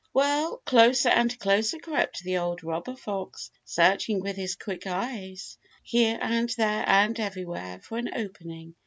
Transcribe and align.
Well, 0.15 0.63
closer 0.65 1.09
and 1.09 1.37
closer 1.37 1.77
crept 1.77 2.23
the 2.23 2.39
old 2.39 2.63
robber 2.63 2.95
fox, 2.95 3.51
searching 3.65 4.19
with 4.19 4.35
his 4.35 4.55
quick 4.55 4.87
eyes 4.87 5.59
here 5.83 6.17
and 6.19 6.49
there 6.57 6.83
and 6.87 7.19
everywhere 7.19 7.79
for 7.83 7.99
an 7.99 8.09
opening. 8.17 8.73